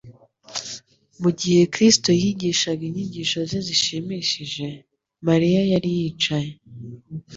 Mu 1.21 1.29
gihe 1.39 1.61
Kristo 1.73 2.09
yigishaga 2.21 2.81
inyigisho 2.89 3.39
ze 3.49 3.59
zishimishije, 3.67 4.67
Mariya 5.27 5.61
yari 5.71 5.89
yicaye 5.99 6.51